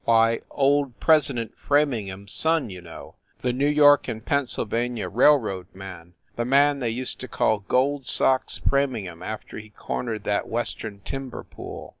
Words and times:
Why, 0.03 0.41
old 0.49 0.99
President 0.99 1.55
Framingham 1.55 2.23
s 2.23 2.31
son, 2.33 2.71
you 2.71 2.81
know; 2.81 3.17
the 3.41 3.49
N. 3.49 3.59
Y. 3.59 3.65
& 4.19 4.25
Penn. 4.25 4.99
R. 4.99 5.21
R. 5.21 5.65
man 5.75 6.09
the 6.35 6.43
man 6.43 6.79
they 6.79 6.89
used 6.89 7.19
to 7.19 7.27
call 7.27 7.59
"Gold 7.59 8.07
Socks" 8.07 8.57
Framingham 8.67 9.21
after 9.21 9.59
he 9.59 9.69
cornered 9.69 10.23
that 10.23 10.47
western 10.47 11.01
timber 11.01 11.43
pool. 11.43 11.89